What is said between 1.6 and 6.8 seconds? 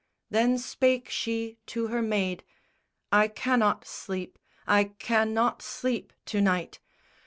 to her maid "I cannot sleep, I cannot sleep to night.